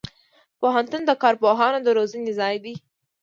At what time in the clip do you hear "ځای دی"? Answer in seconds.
2.39-2.75